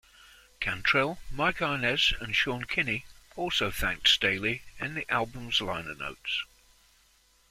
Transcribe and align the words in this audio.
Cantrell, 0.59 1.19
Mike 1.29 1.61
Inez 1.61 2.11
and 2.19 2.35
Sean 2.35 2.65
Kinney 2.65 3.05
also 3.35 3.69
thanked 3.69 4.07
Staley 4.07 4.63
in 4.79 4.95
the 4.95 5.07
album's 5.13 5.61
liner 5.61 5.93
notes. 5.93 6.43